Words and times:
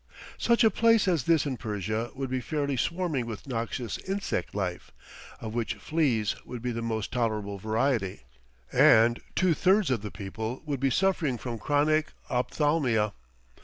Such 0.39 0.63
a 0.63 0.71
place 0.71 1.07
as 1.07 1.25
this 1.25 1.45
in 1.45 1.57
Persia 1.57 2.09
would 2.15 2.31
be 2.31 2.41
fairly 2.41 2.75
swarming 2.75 3.27
with 3.27 3.45
noxious 3.45 3.99
insect 3.99 4.55
life, 4.55 4.89
of 5.39 5.53
which 5.53 5.75
fleas 5.75 6.35
would 6.43 6.63
be 6.63 6.71
the 6.71 6.81
most 6.81 7.11
tolerable 7.11 7.59
variety, 7.59 8.23
and 8.73 9.19
two 9.35 9.53
thirds 9.53 9.91
of 9.91 10.01
the 10.01 10.09
people 10.09 10.63
would 10.65 10.79
be 10.79 10.89
suffering 10.89 11.37
from 11.37 11.59
chronic 11.59 12.13
ophthalmia. 12.31 13.13